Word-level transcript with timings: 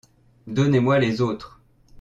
Donnez-moi 0.47 0.97
les 0.97 1.21
autres. 1.21 1.59